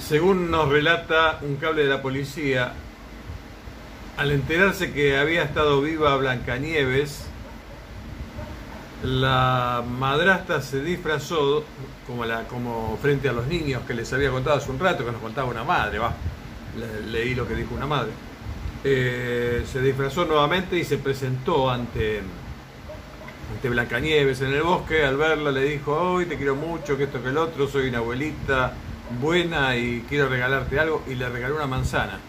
Según 0.00 0.50
nos 0.50 0.68
relata 0.68 1.38
un 1.42 1.56
cable 1.56 1.84
de 1.84 1.88
la 1.88 2.02
policía, 2.02 2.72
al 4.16 4.32
enterarse 4.32 4.92
que 4.92 5.16
había 5.16 5.44
estado 5.44 5.80
viva 5.80 6.16
Blancanieves, 6.16 7.26
la 9.02 9.82
madrastra 9.86 10.60
se 10.60 10.82
disfrazó 10.82 11.64
como, 12.06 12.24
la, 12.24 12.46
como 12.48 12.98
frente 13.00 13.28
a 13.28 13.32
los 13.32 13.46
niños 13.46 13.82
que 13.86 13.94
les 13.94 14.12
había 14.12 14.30
contado 14.30 14.56
hace 14.56 14.70
un 14.70 14.78
rato, 14.78 15.04
que 15.04 15.12
nos 15.12 15.20
contaba 15.20 15.48
una 15.48 15.64
madre, 15.64 15.98
va, 15.98 16.14
leí 17.06 17.34
lo 17.34 17.46
que 17.46 17.54
dijo 17.54 17.74
una 17.74 17.86
madre. 17.86 18.10
Eh, 18.82 19.64
se 19.70 19.80
disfrazó 19.80 20.24
nuevamente 20.24 20.76
y 20.76 20.84
se 20.84 20.98
presentó 20.98 21.70
ante 21.70 22.22
ante 23.52 23.68
Blancanieves 23.68 24.40
en 24.42 24.52
el 24.52 24.62
bosque, 24.62 25.04
al 25.04 25.16
verla 25.16 25.50
le 25.50 25.64
dijo, 25.64 25.92
hoy 25.92 26.26
te 26.26 26.36
quiero 26.36 26.54
mucho, 26.54 26.96
que 26.96 27.04
esto 27.04 27.22
que 27.22 27.30
el 27.30 27.38
otro, 27.38 27.66
soy 27.66 27.88
una 27.88 27.98
abuelita 27.98 28.72
buena 29.20 29.76
y 29.76 30.04
quiero 30.08 30.28
regalarte 30.28 30.78
algo, 30.78 31.02
y 31.08 31.14
le 31.16 31.28
regaló 31.28 31.56
una 31.56 31.66
manzana. 31.66 32.20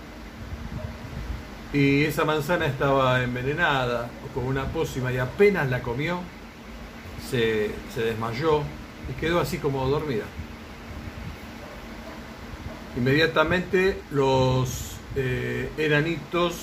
Y 1.73 2.03
esa 2.03 2.25
manzana 2.25 2.65
estaba 2.65 3.21
envenenada, 3.23 4.09
con 4.33 4.45
una 4.45 4.65
pócima, 4.65 5.11
y 5.11 5.19
apenas 5.19 5.69
la 5.69 5.81
comió, 5.81 6.21
se, 7.29 7.71
desmayó 7.95 8.63
y 9.09 9.19
quedó 9.19 9.39
así 9.39 9.57
como 9.57 9.87
dormida. 9.87 10.25
Inmediatamente 12.97 14.01
los 14.11 14.95
eh, 15.15 15.69
enanitos 15.77 16.55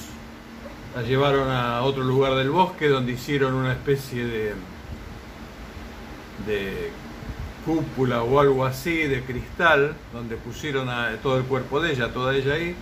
la 0.95 1.03
llevaron 1.03 1.51
a 1.51 1.83
otro 1.83 2.03
lugar 2.03 2.35
del 2.35 2.51
bosque 2.51 2.89
donde 2.89 3.13
hicieron 3.13 3.55
una 3.55 3.73
especie 3.73 4.25
de, 4.27 4.55
cúpula 7.65 8.23
o 8.23 8.41
algo 8.41 8.65
así 8.65 9.03
de 9.03 9.23
cristal, 9.23 9.95
donde 10.13 10.37
pusieron 10.37 10.89
a 10.89 11.17
todo 11.23 11.37
el 11.37 11.45
cuerpo 11.45 11.81
de 11.81 11.93
ella, 11.93 12.13
toda 12.13 12.35
ella 12.35 12.55
ahí, 12.55 12.75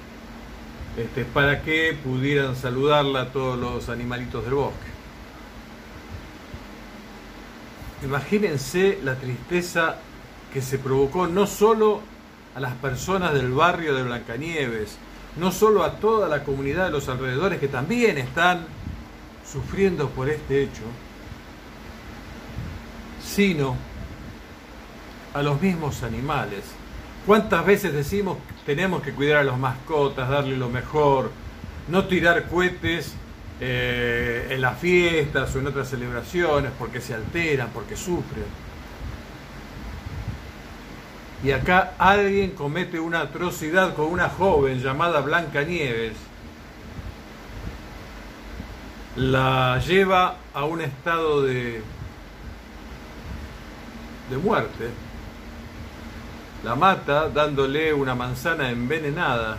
este, 0.97 1.25
para 1.25 1.63
que 1.63 1.97
pudieran 2.05 2.55
saludarla 2.55 3.23
a 3.23 3.33
todos 3.33 3.59
los 3.59 3.89
animalitos 3.89 4.45
del 4.45 4.55
bosque. 4.55 4.96
Imagínense 8.07 9.01
la 9.03 9.17
tristeza 9.17 9.97
que 10.53 10.63
se 10.63 10.79
provocó 10.79 11.27
no 11.27 11.45
solo 11.45 12.01
a 12.55 12.61
las 12.61 12.75
personas 12.75 13.35
del 13.35 13.51
barrio 13.51 13.97
de 13.97 14.05
Blancanieves, 14.05 14.97
no 15.37 15.51
solo 15.51 15.83
a 15.83 15.97
toda 15.97 16.29
la 16.29 16.45
comunidad 16.45 16.85
de 16.85 16.93
los 16.93 17.09
alrededores 17.09 17.59
que 17.59 17.67
también 17.67 18.17
están 18.17 18.65
sufriendo 19.45 20.09
por 20.11 20.29
este 20.29 20.63
hecho, 20.63 20.85
sino 23.25 23.77
a 25.35 25.43
los 25.43 25.61
mismos 25.61 26.05
animales. 26.05 26.63
¿Cuántas 27.27 27.67
veces 27.67 27.93
decimos 27.93 28.39
tenemos 28.65 29.03
que 29.03 29.15
cuidar 29.15 29.39
a 29.39 29.45
las 29.45 29.59
mascotas, 29.59 30.29
darle 30.29 30.57
lo 30.57 30.71
mejor, 30.71 31.33
no 31.89 32.05
tirar 32.05 32.49
cohetes 32.49 33.15
eh, 33.61 34.49
en 34.51 34.61
las 34.61 34.79
fiestas 34.79 35.55
o 35.55 35.59
en 35.59 35.67
otras 35.67 35.89
celebraciones 35.89 36.73
porque 36.79 37.01
se 37.01 37.15
alteran, 37.15 37.71
porque 37.73 37.97
sufren? 37.97 38.67
y 41.47 41.53
acá 41.53 41.93
alguien 41.99 42.51
comete 42.51 42.99
una 42.99 43.21
atrocidad 43.21 43.95
con 43.95 44.07
una 44.07 44.29
joven 44.29 44.81
llamada 44.81 45.21
Blanca 45.21 45.63
Nieves, 45.63 46.15
la 49.15 49.79
lleva 49.79 50.39
a 50.53 50.65
un 50.65 50.81
estado 50.81 51.43
de, 51.43 51.83
de 54.31 54.37
muerte, 54.39 54.91
la 56.65 56.75
mata 56.75 57.29
dándole 57.29 57.93
una 57.93 58.15
manzana 58.15 58.71
envenenada 58.71 59.59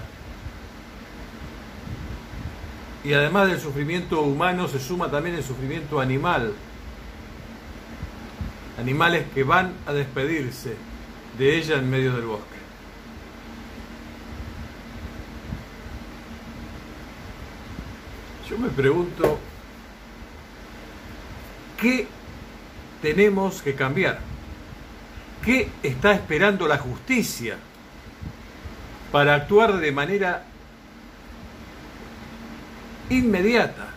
y 3.03 3.13
además 3.13 3.47
del 3.47 3.59
sufrimiento 3.59 4.21
humano 4.21 4.67
se 4.67 4.79
suma 4.79 5.09
también 5.09 5.35
el 5.35 5.43
sufrimiento 5.43 5.99
animal, 5.99 6.53
animales 8.79 9.25
que 9.33 9.43
van 9.43 9.73
a 9.85 9.93
despedirse 9.93 10.75
de 11.37 11.57
ella 11.57 11.77
en 11.77 11.89
medio 11.89 12.13
del 12.13 12.25
bosque. 12.25 12.57
Yo 18.49 18.57
me 18.57 18.69
pregunto, 18.69 19.39
¿qué 21.79 22.07
tenemos 23.01 23.61
que 23.61 23.75
cambiar? 23.75 24.19
¿Qué 25.43 25.69
está 25.83 26.13
esperando 26.13 26.67
la 26.67 26.77
justicia 26.77 27.57
para 29.11 29.35
actuar 29.35 29.77
de 29.77 29.91
manera 29.91 30.45
inmediata? 33.09 33.87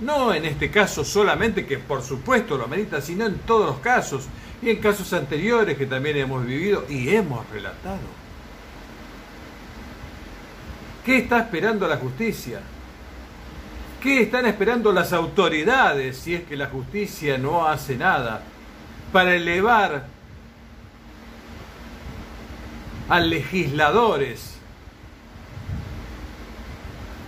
No 0.00 0.32
en 0.32 0.44
este 0.44 0.70
caso 0.70 1.04
solamente, 1.04 1.66
que 1.66 1.78
por 1.78 2.02
supuesto 2.02 2.56
lo 2.56 2.64
amerita, 2.64 3.00
sino 3.00 3.26
en 3.26 3.38
todos 3.38 3.66
los 3.66 3.78
casos 3.78 4.28
y 4.62 4.70
en 4.70 4.76
casos 4.76 5.12
anteriores 5.12 5.76
que 5.76 5.86
también 5.86 6.16
hemos 6.16 6.44
vivido 6.44 6.84
y 6.88 7.08
hemos 7.08 7.48
relatado. 7.50 8.18
¿Qué 11.04 11.18
está 11.18 11.40
esperando 11.40 11.88
la 11.88 11.96
justicia? 11.96 12.60
¿Qué 14.00 14.22
están 14.22 14.46
esperando 14.46 14.92
las 14.92 15.12
autoridades 15.12 16.18
si 16.18 16.34
es 16.34 16.44
que 16.44 16.56
la 16.56 16.66
justicia 16.66 17.38
no 17.38 17.66
hace 17.66 17.96
nada 17.96 18.42
para 19.12 19.34
elevar 19.34 20.06
a 23.08 23.20
legisladores 23.20 24.57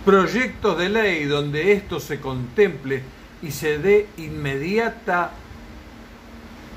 proyectos 0.05 0.77
de 0.77 0.89
ley 0.89 1.25
donde 1.25 1.73
esto 1.73 1.99
se 1.99 2.19
contemple 2.19 3.03
y 3.41 3.51
se 3.51 3.77
dé 3.77 4.07
inmediata 4.17 5.31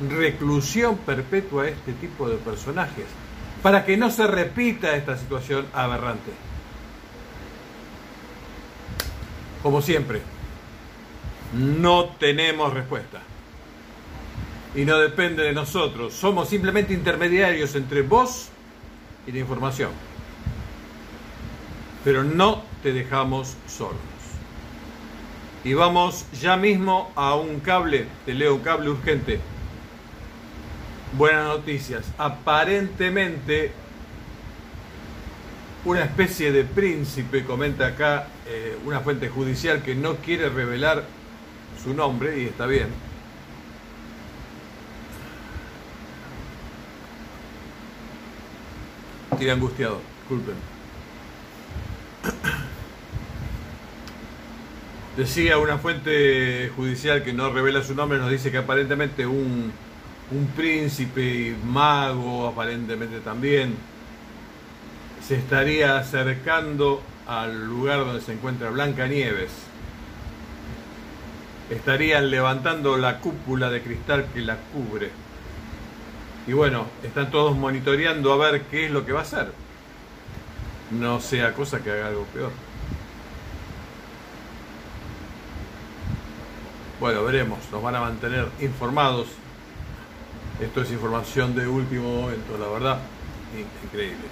reclusión 0.08 0.96
perpetua 0.98 1.64
a 1.64 1.68
este 1.68 1.92
tipo 1.92 2.28
de 2.28 2.36
personajes, 2.36 3.06
para 3.62 3.84
que 3.84 3.96
no 3.96 4.10
se 4.10 4.26
repita 4.26 4.96
esta 4.96 5.16
situación 5.16 5.66
aberrante. 5.72 6.32
Como 9.62 9.80
siempre, 9.80 10.20
no 11.54 12.06
tenemos 12.18 12.72
respuesta. 12.72 13.22
y 14.74 14.84
no 14.84 14.98
depende 14.98 15.44
de 15.44 15.52
nosotros. 15.52 16.14
Somos 16.14 16.48
simplemente 16.48 16.92
intermediarios 16.92 17.76
entre 17.76 18.02
vos 18.02 18.48
y 19.24 19.32
la 19.32 19.38
información. 19.38 19.90
Pero 22.02 22.24
no 22.24 22.62
te 22.84 22.92
dejamos 22.92 23.56
solos. 23.66 23.96
Y 25.64 25.72
vamos 25.72 26.26
ya 26.38 26.58
mismo 26.58 27.10
a 27.16 27.34
un 27.34 27.60
cable, 27.60 28.06
te 28.26 28.34
leo 28.34 28.62
cable 28.62 28.90
urgente. 28.90 29.40
Buenas 31.16 31.46
noticias. 31.46 32.04
Aparentemente, 32.18 33.72
una 35.86 36.04
especie 36.04 36.52
de 36.52 36.64
príncipe, 36.64 37.44
comenta 37.44 37.86
acá 37.86 38.26
eh, 38.46 38.76
una 38.84 39.00
fuente 39.00 39.30
judicial 39.30 39.82
que 39.82 39.94
no 39.94 40.16
quiere 40.16 40.50
revelar 40.50 41.04
su 41.82 41.94
nombre, 41.94 42.38
y 42.42 42.44
está 42.44 42.66
bien. 42.66 42.88
Estoy 49.32 49.48
angustiado, 49.48 50.00
disculpen. 50.20 50.73
Decía 55.16 55.58
una 55.58 55.78
fuente 55.78 56.72
judicial 56.74 57.22
que 57.22 57.32
no 57.32 57.50
revela 57.50 57.84
su 57.84 57.94
nombre, 57.94 58.18
nos 58.18 58.30
dice 58.30 58.50
que 58.50 58.58
aparentemente 58.58 59.24
un, 59.24 59.72
un 60.32 60.46
príncipe 60.56 61.22
y 61.22 61.56
mago, 61.64 62.48
aparentemente 62.48 63.20
también, 63.20 63.76
se 65.24 65.36
estaría 65.36 65.98
acercando 65.98 67.00
al 67.28 67.64
lugar 67.64 68.00
donde 68.00 68.22
se 68.22 68.32
encuentra 68.32 68.70
Blanca 68.70 69.06
Nieves. 69.06 69.52
Estarían 71.70 72.30
levantando 72.30 72.98
la 72.98 73.20
cúpula 73.20 73.70
de 73.70 73.82
cristal 73.82 74.26
que 74.34 74.40
la 74.40 74.56
cubre. 74.72 75.10
Y 76.48 76.52
bueno, 76.54 76.86
están 77.04 77.30
todos 77.30 77.56
monitoreando 77.56 78.32
a 78.32 78.50
ver 78.50 78.62
qué 78.62 78.86
es 78.86 78.90
lo 78.90 79.06
que 79.06 79.12
va 79.12 79.20
a 79.20 79.22
hacer. 79.22 79.52
No 80.90 81.20
sea 81.20 81.54
cosa 81.54 81.82
que 81.84 81.92
haga 81.92 82.08
algo 82.08 82.24
peor. 82.34 82.50
Bueno, 87.04 87.22
veremos, 87.22 87.58
nos 87.70 87.82
van 87.82 87.96
a 87.96 88.00
mantener 88.00 88.46
informados. 88.62 89.26
Esto 90.58 90.80
es 90.80 90.90
información 90.90 91.54
de 91.54 91.68
último 91.68 92.22
momento, 92.22 92.56
la 92.58 92.66
verdad, 92.66 92.98
increíble. 93.84 94.24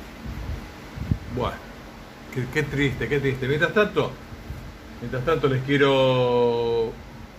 Bueno, 1.37 1.57
qué, 2.55 2.63
triste, 2.63 3.11
qué 3.11 3.21
triste. 3.21 3.47
Mientras 3.47 3.75
tanto, 3.75 4.11
mientras 5.03 5.23
tanto 5.23 5.49
les 5.49 5.63
quiero, 5.65 6.93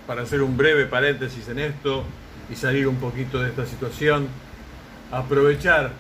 para 0.06 0.22
hacer 0.22 0.43
un 0.43 0.56
breve 0.56 0.86
paréntesis 0.86 1.48
en 1.48 1.58
esto 1.58 2.04
y 2.52 2.56
salir 2.56 2.88
un 2.88 2.98
poquito 2.98 3.41
de 3.41 3.50
esta 3.50 3.65
situación, 3.65 4.28
aprovechar 5.12 5.93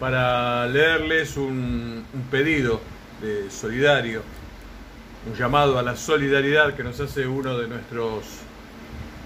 para 0.00 0.66
leerles 0.66 1.36
un, 1.36 2.04
un 2.12 2.22
pedido 2.32 2.80
de 3.22 3.48
solidario 3.48 4.22
un 5.26 5.34
llamado 5.34 5.78
a 5.78 5.82
la 5.82 5.96
solidaridad 5.96 6.74
que 6.74 6.84
nos 6.84 7.00
hace 7.00 7.26
uno 7.26 7.56
de 7.58 7.68
nuestros 7.68 8.24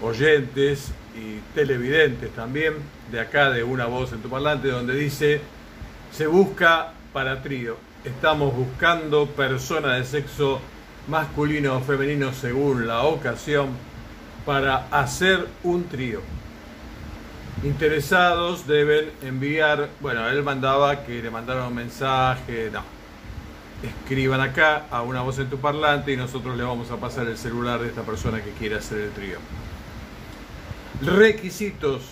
oyentes 0.01 0.93
y 1.17 1.41
televidentes 1.55 2.31
también, 2.31 2.75
de 3.11 3.21
acá 3.21 3.51
de 3.51 3.65
Una 3.65 3.87
Voz 3.87 4.13
en 4.13 4.21
tu 4.21 4.29
Parlante, 4.29 4.69
donde 4.69 4.95
dice, 4.95 5.41
se 6.13 6.27
busca 6.27 6.93
para 7.13 7.43
trío, 7.43 7.77
estamos 8.05 8.55
buscando 8.55 9.27
personas 9.27 9.99
de 9.99 10.05
sexo 10.05 10.61
masculino 11.09 11.77
o 11.77 11.81
femenino 11.81 12.33
según 12.33 12.87
la 12.87 13.03
ocasión 13.03 13.71
para 14.47 14.87
hacer 14.91 15.49
un 15.65 15.85
trío. 15.89 16.21
Interesados 17.65 18.69
deben 18.69 19.11
enviar, 19.23 19.89
bueno, 20.01 20.29
él 20.29 20.45
mandaba 20.45 21.05
que 21.05 21.21
le 21.21 21.31
mandaron 21.31 21.67
un 21.67 21.75
mensaje, 21.75 22.71
no, 22.73 22.98
escriban 23.83 24.41
acá 24.41 24.87
a 24.91 25.03
una 25.03 25.23
voz 25.23 25.39
en 25.39 25.49
tu 25.49 25.59
parlante 25.59 26.13
y 26.13 26.17
nosotros 26.17 26.57
le 26.57 26.65
vamos 26.65 26.91
a 26.91 26.97
pasar 26.97 27.27
el 27.29 27.39
celular 27.39 27.81
de 27.81 27.89
esta 27.89 28.03
persona 28.03 28.43
que 28.43 28.51
quiere 28.53 28.77
hacer 28.77 29.01
el 29.01 29.11
trío. 29.11 29.39
Requisitos, 31.01 32.03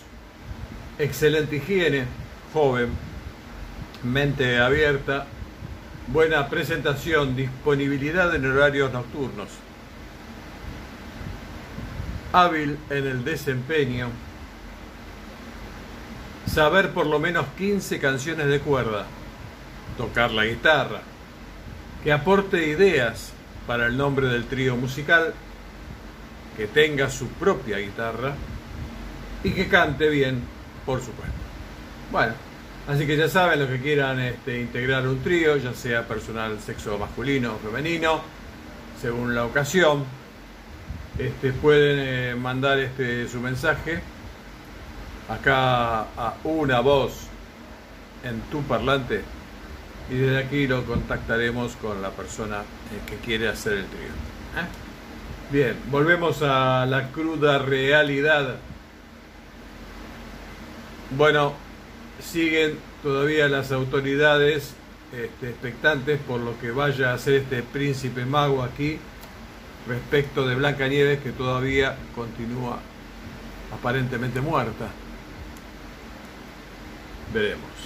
excelente 0.99 1.57
higiene, 1.57 2.05
joven, 2.53 2.91
mente 4.05 4.59
abierta, 4.59 5.27
buena 6.07 6.49
presentación, 6.49 7.35
disponibilidad 7.35 8.33
en 8.35 8.47
horarios 8.47 8.93
nocturnos, 8.93 9.49
hábil 12.33 12.79
en 12.91 13.07
el 13.07 13.25
desempeño, 13.25 14.09
saber 16.47 16.91
por 16.91 17.07
lo 17.07 17.19
menos 17.19 17.47
15 17.59 17.99
canciones 17.99 18.47
de 18.47 18.61
cuerda, 18.61 19.07
tocar 19.99 20.31
la 20.31 20.45
guitarra, 20.45 21.01
que 22.07 22.13
aporte 22.13 22.69
ideas 22.69 23.33
para 23.67 23.87
el 23.87 23.97
nombre 23.97 24.29
del 24.29 24.45
trío 24.45 24.77
musical, 24.77 25.35
que 26.57 26.69
tenga 26.69 27.11
su 27.11 27.27
propia 27.31 27.79
guitarra 27.79 28.33
y 29.43 29.51
que 29.51 29.67
cante 29.67 30.09
bien, 30.09 30.41
por 30.85 31.01
supuesto. 31.01 31.35
Bueno, 32.13 32.33
así 32.87 33.09
que 33.09 33.17
ya 33.17 33.29
saben 33.29 33.59
los 33.59 33.69
que 33.69 33.81
quieran 33.81 34.21
este, 34.21 34.61
integrar 34.61 35.09
un 35.09 35.21
trío, 35.21 35.57
ya 35.57 35.75
sea 35.75 36.07
personal 36.07 36.61
sexo 36.61 36.97
masculino 36.97 37.57
o 37.57 37.59
femenino, 37.59 38.21
según 39.03 39.35
la 39.35 39.45
ocasión, 39.45 40.05
este, 41.19 41.51
pueden 41.55 41.99
eh, 41.99 42.35
mandar 42.37 42.79
este, 42.79 43.27
su 43.27 43.41
mensaje 43.41 43.99
acá 45.29 46.03
a 46.03 46.37
una 46.45 46.79
voz 46.79 47.27
en 48.23 48.43
tu 48.43 48.63
parlante 48.63 49.25
y 50.11 50.15
desde 50.15 50.39
aquí 50.39 50.67
lo 50.67 50.85
contactaremos 50.85 51.77
con 51.77 52.01
la 52.01 52.11
persona 52.11 52.61
eh, 52.61 53.01
que 53.09 53.17
quiere 53.17 53.49
hacer 53.49 53.75
el 53.75 53.87
trío. 53.87 54.09
¿eh? 54.57 54.67
Bien, 55.51 55.77
volvemos 55.91 56.43
a 56.43 56.87
la 56.87 57.09
cruda 57.11 57.59
realidad. 57.59 58.57
Bueno, 61.17 61.55
siguen 62.21 62.79
todavía 63.03 63.49
las 63.49 63.73
autoridades 63.73 64.75
este, 65.13 65.51
expectantes 65.51 66.19
por 66.21 66.41
lo 66.41 66.59
que 66.59 66.71
vaya 66.71 67.13
a 67.13 67.15
hacer 67.15 67.35
este 67.35 67.63
príncipe 67.63 68.25
mago 68.25 68.63
aquí 68.63 68.99
respecto 69.87 70.47
de 70.47 70.57
Blanca 70.57 70.89
Nieves 70.89 71.21
que 71.21 71.31
todavía 71.31 71.97
continúa 72.15 72.79
aparentemente 73.73 74.41
muerta. 74.41 74.89
Veremos. 77.33 77.86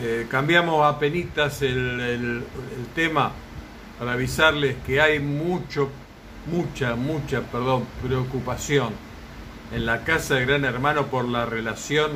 Eh, 0.00 0.28
cambiamos 0.30 0.86
a 0.86 0.96
penitas 0.96 1.60
el, 1.62 2.44
tema 2.94 3.32
para 3.98 4.12
avisarles 4.12 4.76
que 4.86 5.00
hay 5.00 5.18
mucho, 5.18 5.90
mucha, 6.46 6.94
mucha, 6.94 7.40
perdón, 7.40 7.84
preocupación 8.00 8.90
en 9.72 9.84
la 9.84 10.04
casa 10.04 10.36
de 10.36 10.46
Gran 10.46 10.64
Hermano 10.64 11.06
por 11.06 11.24
la 11.24 11.46
relación 11.46 12.12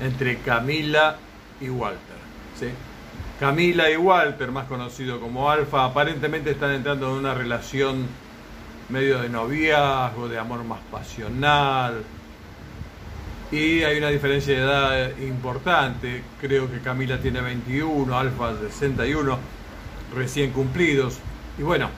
entre 0.00 0.38
Camila 0.38 1.18
y 1.60 1.68
Walter. 1.68 2.16
¿sí? 2.58 2.68
Camila 3.38 3.90
y 3.90 3.96
Walter, 3.96 4.50
más 4.50 4.66
conocido 4.68 5.20
como 5.20 5.50
Alfa, 5.50 5.84
aparentemente 5.84 6.52
están 6.52 6.72
entrando 6.72 7.10
en 7.10 7.18
una 7.18 7.34
relación 7.34 8.06
medio 8.88 9.20
de 9.20 9.28
noviazgo, 9.28 10.28
de 10.28 10.38
amor 10.38 10.64
más 10.64 10.80
pasional, 10.90 12.02
y 13.50 13.82
hay 13.82 13.98
una 13.98 14.08
diferencia 14.08 14.54
de 14.54 14.60
edad 14.60 15.18
importante. 15.18 16.22
Creo 16.40 16.70
que 16.70 16.80
Camila 16.80 17.18
tiene 17.18 17.40
21, 17.40 18.16
Alfa 18.16 18.54
61, 18.58 19.38
recién 20.14 20.50
cumplidos. 20.50 21.18
Y 21.58 21.62
bueno, 21.62 21.88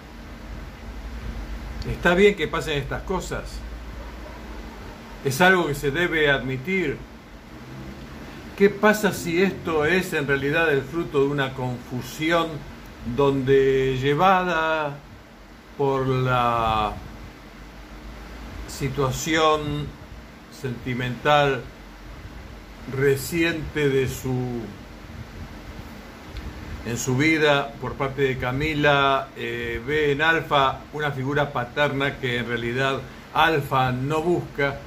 está 1.91 2.15
bien 2.15 2.37
que 2.37 2.47
pasen 2.47 2.79
estas 2.79 3.03
cosas. 3.03 3.45
Es 5.25 5.41
algo 5.41 5.67
que 5.67 5.75
se 5.75 5.91
debe 5.91 6.31
admitir. 6.31 6.97
¿Qué 8.57 8.71
pasa 8.71 9.13
si 9.13 9.43
esto 9.43 9.85
es 9.85 10.13
en 10.13 10.27
realidad 10.27 10.73
el 10.73 10.83
fruto 10.83 11.21
de 11.21 11.29
una 11.29 11.55
confusión 11.55 12.49
donde 13.17 13.99
llevada 13.99 14.99
por 15.79 16.07
la 16.07 16.93
situación 18.69 20.00
sentimental 20.61 21.63
reciente 22.97 23.89
de 23.89 24.09
su 24.09 24.63
en 26.87 26.97
su 26.97 27.17
vida 27.17 27.73
por 27.81 27.95
parte 27.95 28.23
de 28.23 28.39
Camila 28.39 29.29
eh, 29.37 29.83
ve 29.87 30.13
en 30.13 30.23
Alfa 30.23 30.81
una 30.93 31.11
figura 31.11 31.53
paterna 31.53 32.19
que 32.19 32.39
en 32.39 32.49
realidad 32.49 33.01
Alfa 33.35 33.93
no 33.93 34.23
busca 34.23 34.81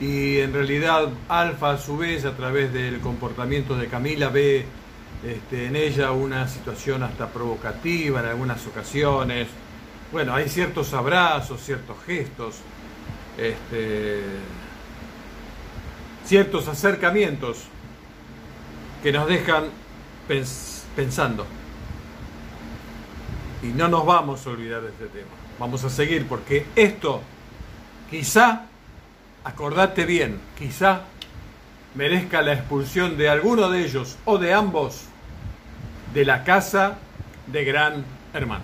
y 0.00 0.38
en 0.38 0.52
realidad 0.52 1.08
Alfa 1.28 1.72
a 1.72 1.78
su 1.78 1.96
vez 1.96 2.24
a 2.24 2.36
través 2.36 2.72
del 2.72 3.00
comportamiento 3.00 3.76
de 3.76 3.86
Camila 3.86 4.28
ve 4.28 4.64
este, 5.24 5.66
en 5.66 5.76
ella 5.76 6.12
una 6.12 6.48
situación 6.48 7.02
hasta 7.02 7.28
provocativa 7.28 8.20
en 8.20 8.26
algunas 8.26 8.66
ocasiones. 8.66 9.48
Bueno, 10.10 10.34
hay 10.34 10.48
ciertos 10.48 10.92
abrazos, 10.94 11.60
ciertos 11.62 11.96
gestos 12.06 12.56
este, 13.38 14.22
ciertos 16.30 16.68
acercamientos 16.68 17.64
que 19.02 19.10
nos 19.10 19.26
dejan 19.26 19.64
pens- 20.28 20.84
pensando. 20.94 21.44
Y 23.64 23.66
no 23.66 23.88
nos 23.88 24.06
vamos 24.06 24.46
a 24.46 24.50
olvidar 24.50 24.80
de 24.82 24.90
este 24.90 25.06
tema. 25.06 25.26
Vamos 25.58 25.82
a 25.82 25.90
seguir 25.90 26.28
porque 26.28 26.66
esto 26.76 27.20
quizá, 28.08 28.66
acordate 29.42 30.04
bien, 30.04 30.38
quizá 30.56 31.00
merezca 31.96 32.42
la 32.42 32.52
expulsión 32.52 33.16
de 33.16 33.28
alguno 33.28 33.68
de 33.68 33.84
ellos 33.84 34.16
o 34.24 34.38
de 34.38 34.54
ambos 34.54 35.06
de 36.14 36.24
la 36.24 36.44
casa 36.44 36.98
de 37.48 37.64
gran 37.64 38.04
hermano. 38.32 38.62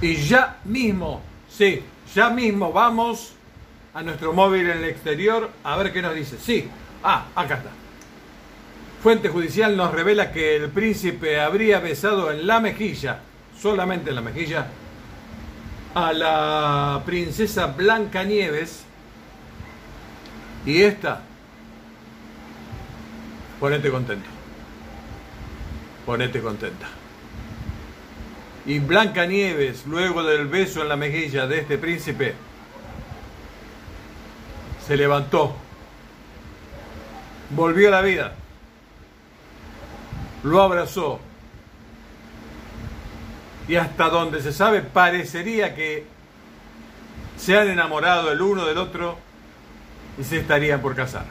Y 0.00 0.16
ya 0.16 0.56
mismo, 0.64 1.20
sí, 1.48 1.84
ya 2.12 2.30
mismo 2.30 2.72
vamos 2.72 3.35
a 3.96 4.02
nuestro 4.02 4.34
móvil 4.34 4.68
en 4.68 4.76
el 4.76 4.84
exterior 4.84 5.50
a 5.64 5.74
ver 5.78 5.90
qué 5.90 6.02
nos 6.02 6.14
dice. 6.14 6.36
Sí, 6.38 6.68
ah, 7.02 7.28
acá 7.34 7.54
está. 7.54 7.70
Fuente 9.02 9.30
judicial 9.30 9.74
nos 9.74 9.90
revela 9.90 10.32
que 10.32 10.54
el 10.56 10.68
príncipe 10.68 11.40
habría 11.40 11.80
besado 11.80 12.30
en 12.30 12.46
la 12.46 12.60
mejilla, 12.60 13.20
solamente 13.58 14.10
en 14.10 14.16
la 14.16 14.20
mejilla, 14.20 14.66
a 15.94 16.12
la 16.12 17.02
princesa 17.06 17.68
Blanca 17.68 18.22
Nieves. 18.22 18.84
Y 20.66 20.82
esta, 20.82 21.22
ponete 23.58 23.90
contento. 23.90 24.28
Ponete 26.04 26.42
contenta. 26.42 26.86
Y 28.66 28.78
Blanca 28.78 29.24
Nieves, 29.24 29.86
luego 29.86 30.22
del 30.22 30.48
beso 30.48 30.82
en 30.82 30.90
la 30.90 30.96
mejilla 30.96 31.46
de 31.46 31.60
este 31.60 31.78
príncipe, 31.78 32.34
se 34.86 34.96
levantó, 34.96 35.56
volvió 37.50 37.88
a 37.88 37.90
la 37.90 38.02
vida, 38.02 38.34
lo 40.44 40.62
abrazó 40.62 41.20
y 43.68 43.76
hasta 43.76 44.08
donde 44.08 44.40
se 44.40 44.52
sabe 44.52 44.82
parecería 44.82 45.74
que 45.74 46.06
se 47.36 47.58
han 47.58 47.68
enamorado 47.68 48.30
el 48.30 48.40
uno 48.40 48.64
del 48.64 48.78
otro 48.78 49.18
y 50.18 50.24
se 50.24 50.38
estarían 50.38 50.80
por 50.80 50.94
casar. 50.94 51.24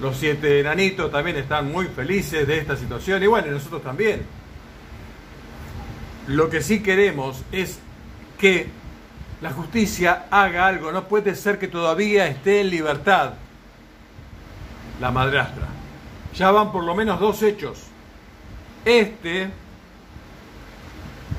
Los 0.00 0.16
siete 0.16 0.60
enanitos 0.60 1.10
también 1.10 1.36
están 1.36 1.70
muy 1.70 1.86
felices 1.86 2.46
de 2.46 2.58
esta 2.58 2.76
situación 2.76 3.22
y 3.22 3.26
bueno, 3.26 3.48
y 3.48 3.50
nosotros 3.50 3.82
también. 3.82 4.22
Lo 6.26 6.50
que 6.50 6.60
sí 6.60 6.82
queremos 6.82 7.42
es 7.50 7.78
que 8.38 8.81
la 9.42 9.50
justicia 9.50 10.26
haga 10.30 10.66
algo. 10.66 10.92
No 10.92 11.08
puede 11.08 11.34
ser 11.34 11.58
que 11.58 11.68
todavía 11.68 12.26
esté 12.26 12.60
en 12.60 12.70
libertad 12.70 13.34
la 15.00 15.10
madrastra. 15.10 15.66
Ya 16.34 16.50
van 16.50 16.72
por 16.72 16.84
lo 16.84 16.94
menos 16.94 17.20
dos 17.20 17.42
hechos. 17.42 17.82
Este 18.84 19.50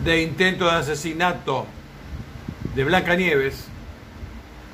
de 0.03 0.21
intento 0.21 0.65
de 0.65 0.71
asesinato 0.71 1.65
de 2.75 2.83
Blanca 2.83 3.15
Nieves 3.15 3.67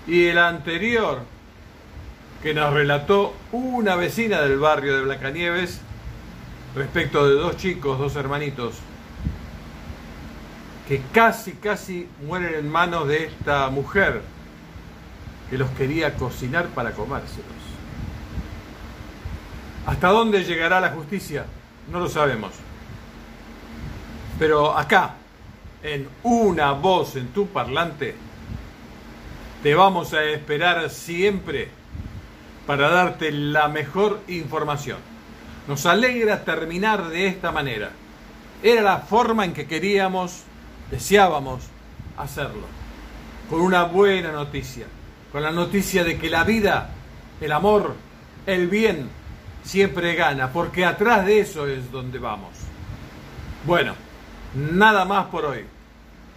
y 0.07 0.25
el 0.25 0.39
anterior 0.39 1.21
que 2.41 2.53
nos 2.53 2.73
relató 2.73 3.35
una 3.51 3.95
vecina 3.95 4.41
del 4.41 4.57
barrio 4.57 4.95
de 4.95 5.03
Blancanieves 5.03 5.81
respecto 6.75 7.27
de 7.27 7.35
dos 7.35 7.57
chicos, 7.57 7.99
dos 7.99 8.15
hermanitos, 8.15 8.75
que 10.89 11.03
casi, 11.13 11.51
casi 11.51 12.09
mueren 12.25 12.55
en 12.55 12.67
manos 12.67 13.07
de 13.07 13.25
esta 13.25 13.69
mujer 13.69 14.23
que 15.47 15.57
los 15.59 15.69
quería 15.71 16.15
cocinar 16.15 16.65
para 16.69 16.93
comérselos. 16.93 17.45
¿Hasta 19.85 20.07
dónde 20.07 20.43
llegará 20.43 20.79
la 20.79 20.89
justicia? 20.89 21.45
No 21.91 21.99
lo 21.99 22.09
sabemos. 22.09 22.53
Pero 24.39 24.75
acá, 24.75 25.13
en 25.83 26.09
una 26.23 26.71
voz 26.71 27.15
en 27.15 27.27
tu 27.27 27.45
parlante, 27.45 28.15
te 29.61 29.75
vamos 29.75 30.13
a 30.15 30.23
esperar 30.23 30.89
siempre 30.89 31.69
para 32.65 32.89
darte 32.89 33.31
la 33.31 33.67
mejor 33.67 34.21
información. 34.27 34.97
Nos 35.67 35.85
alegra 35.85 36.43
terminar 36.43 37.09
de 37.09 37.27
esta 37.27 37.51
manera. 37.51 37.91
Era 38.63 38.81
la 38.81 38.97
forma 38.97 39.45
en 39.45 39.53
que 39.53 39.67
queríamos, 39.67 40.45
deseábamos 40.91 41.63
hacerlo. 42.17 42.67
Con 43.49 43.61
una 43.61 43.83
buena 43.83 44.31
noticia. 44.31 44.85
Con 45.31 45.43
la 45.43 45.51
noticia 45.51 46.03
de 46.03 46.17
que 46.17 46.29
la 46.29 46.43
vida, 46.43 46.89
el 47.41 47.51
amor, 47.51 47.95
el 48.45 48.67
bien, 48.67 49.09
siempre 49.63 50.15
gana. 50.15 50.51
Porque 50.51 50.85
atrás 50.85 51.25
de 51.25 51.39
eso 51.39 51.67
es 51.67 51.91
donde 51.91 52.19
vamos. 52.19 52.51
Bueno, 53.65 53.95
nada 54.55 55.05
más 55.05 55.27
por 55.27 55.45
hoy. 55.45 55.65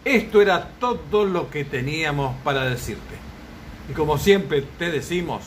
Esto 0.04 0.42
era 0.42 0.68
todo 0.80 1.24
lo 1.24 1.48
que 1.48 1.64
teníamos 1.64 2.36
para 2.42 2.64
decirte. 2.64 3.14
Y 3.88 3.92
como 3.92 4.18
siempre 4.18 4.62
te 4.78 4.90
decimos, 4.90 5.42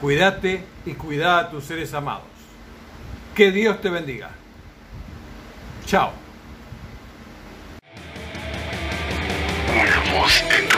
cuídate 0.00 0.64
y 0.86 0.92
cuida 0.92 1.38
a 1.38 1.50
tus 1.50 1.64
seres 1.64 1.92
amados. 1.94 2.24
Que 3.34 3.50
Dios 3.50 3.80
te 3.80 3.90
bendiga. 3.90 4.30
Chao. 5.84 6.27
Estamos 10.08 10.44
en 10.58 10.77